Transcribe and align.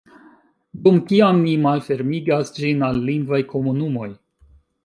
Dum 0.85 0.97
kiam 1.11 1.43
ni 1.43 1.53
malfermigas 1.67 2.51
ĝin 2.57 2.83
al 2.91 3.01
lingvaj 3.11 3.41
komunumoj 3.55 4.13